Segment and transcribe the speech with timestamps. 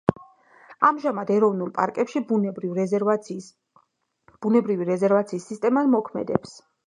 [0.87, 6.59] ამჟამად, ეროვნულ პარკებში, ბუნებრივ რეზერვაციის სისტემა მოქმედებს.